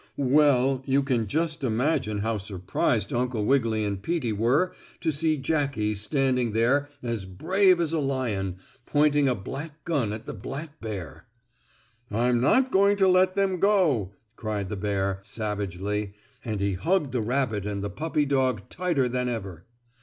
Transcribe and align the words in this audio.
Well, 0.17 0.81
you 0.87 1.03
can 1.03 1.27
just 1.27 1.63
imagine 1.63 2.21
how 2.21 2.39
surprised 2.39 3.13
Uncle 3.13 3.45
Wiggily 3.45 3.85
and 3.85 4.01
Peetie 4.01 4.33
were 4.33 4.73
to 4.99 5.11
see 5.11 5.37
Jackie 5.37 5.93
standing 5.93 6.53
there 6.53 6.89
as 7.03 7.23
brave 7.25 7.79
as 7.79 7.93
a 7.93 7.99
lion, 7.99 8.57
pointing 8.87 9.29
a 9.29 9.35
black 9.35 9.83
gun 9.83 10.11
at 10.11 10.25
the 10.25 10.33
black 10.33 10.81
bear. 10.81 11.27
"I'm 12.09 12.41
not 12.41 12.71
going 12.71 12.97
to 12.97 13.07
let 13.07 13.35
them 13.35 13.59
go!" 13.59 14.13
cried 14.37 14.69
the 14.69 14.75
bear, 14.75 15.19
savagely, 15.21 16.15
and 16.43 16.59
he 16.61 16.73
hugged 16.73 17.11
the 17.11 17.21
rabbit 17.21 17.67
and 17.67 17.83
the 17.83 17.91
puppy 17.91 18.25
dog 18.25 18.69
tighter 18.69 19.07
than 19.07 19.29
ever. 19.29 19.65